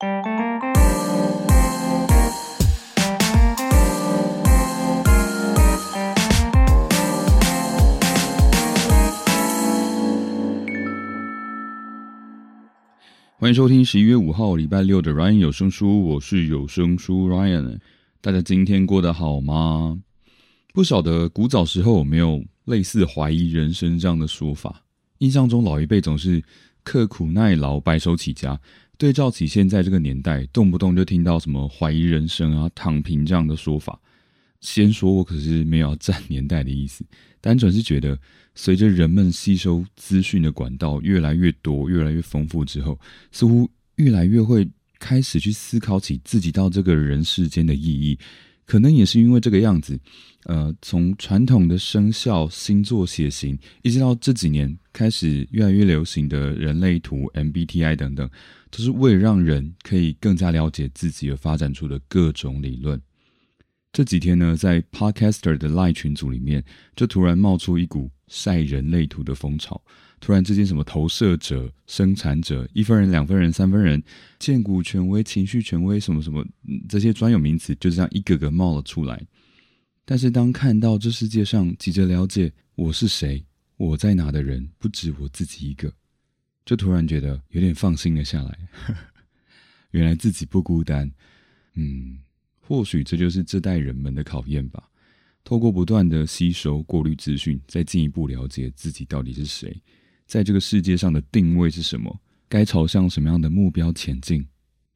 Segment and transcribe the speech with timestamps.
[0.00, 0.10] 欢
[13.48, 17.78] 迎收听十一月五号礼拜六的 Ryan 有声书，我是有声书 Ryan。
[18.20, 20.00] 大家今天过得好吗？
[20.72, 24.82] 不晓得古早时候有没有类似怀疑人生这样的说法？
[25.18, 26.42] 印象中老一辈总是
[26.82, 28.60] 刻苦耐劳、白手起家。
[28.96, 34.00] 对照起现在这个年代，动不动就听到什么怀疑人生啊、躺平这样的说法。
[34.60, 37.04] 先说我可是没有要占年代的意思，
[37.40, 38.18] 单纯是觉得。
[38.56, 42.96] 随着人们吸收资讯的管道越来越多、越来越丰富之后，
[43.32, 44.64] 似乎越来越会
[45.00, 48.16] 开始去思考起自己到这个人世间的意义。
[48.66, 49.98] 可能也是因为这个样子，
[50.44, 58.28] 呃，从传统的生肖、星座、血型，一直到这几年开始越来越流行的人类图、MBTI 等等，
[58.70, 63.00] 都是为了让人可以更加了解自己而发展出的各种理论。
[63.92, 66.64] 这几天呢，在 Podcaster 的 Live 群组里面，
[66.96, 68.10] 就突然冒出一股。
[68.26, 69.80] 晒人类图的风潮，
[70.24, 74.02] 突然之间，什么投射者、生产者、一分人、两分人、三分人、
[74.38, 76.42] 荐股权威、情绪权威，什么什么
[76.88, 79.22] 这些专有名词，就这样一个个冒了出来。
[80.06, 83.44] 但是，当看到这世界上急着了解我是谁、
[83.76, 85.92] 我在哪的人不止我自己一个，
[86.64, 88.58] 就突然觉得有点放心了下来。
[89.92, 91.12] 原来自己不孤单。
[91.74, 92.18] 嗯，
[92.60, 94.88] 或许这就是这代人们的考验吧。
[95.44, 99.78] 透过不断的吸收、过滤资讯，再进一步了解自己到底是谁，
[100.26, 102.20] 在这个世界上的定位是什么？
[102.48, 104.46] 该朝向什么样的目标前进？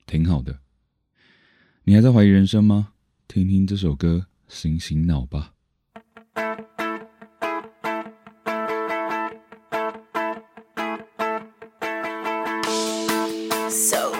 [0.06, 0.58] 挺好的。
[1.84, 2.92] 你还在怀疑人生吗？
[3.26, 5.52] 听听这首歌醒醒脑吧。
[13.70, 14.12] So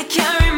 [0.00, 0.49] I can't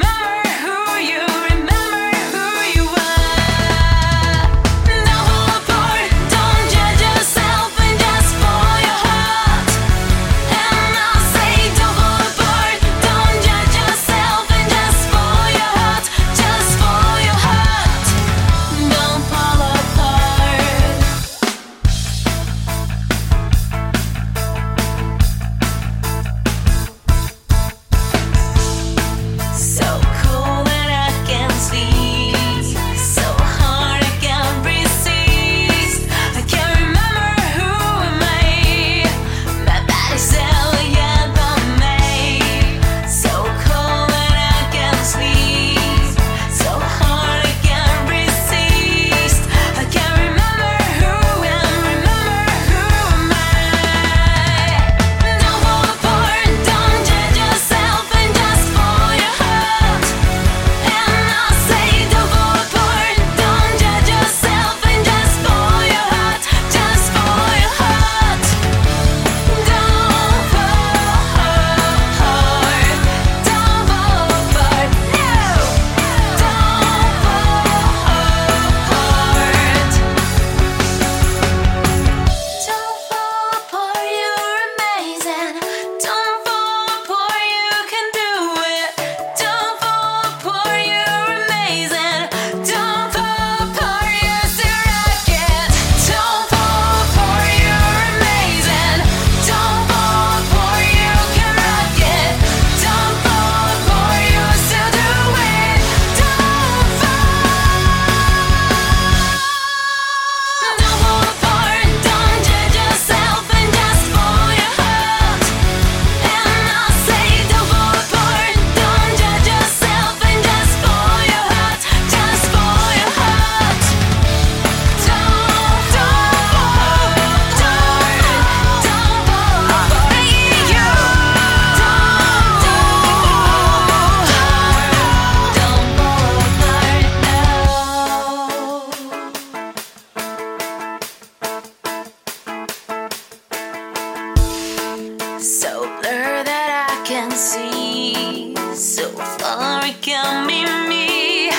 [148.75, 149.09] So
[149.39, 151.51] far, it can be me.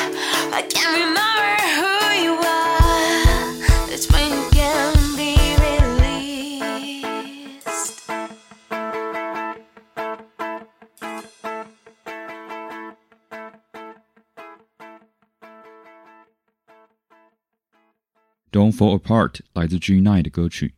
[0.51, 1.91] I can't remember who
[2.25, 3.87] you are.
[3.87, 5.33] That's when you can be
[5.65, 7.13] released.
[18.51, 20.73] Don't Fall Apart 来自 G9 的歌曲。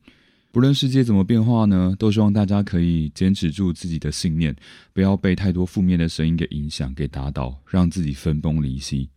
[0.55, 4.55] 不论世界怎么变化呢，都希望大家可以坚持住自己的信念，
[4.93, 9.09] 不要被太多负面的声音给影响、给打倒，让自己分崩离析。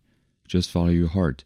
[0.49, 1.37] Just follow your heart。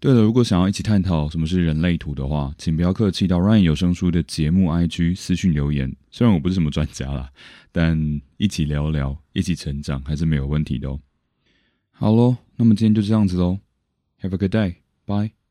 [0.00, 5.96] 对了，如果想要一起探讨什么是人类图的话，请不要客气到 Ryan 有声书的节目 IG 私讯留言。
[6.10, 7.30] 虽然我不是什么专家啦，
[7.72, 11.00] 但一起聊聊，一起成长还是没有问题的哦。
[11.90, 13.60] 好喽，那么今天就这样子喽。
[14.20, 14.74] Have a good day.
[15.06, 15.43] Bye.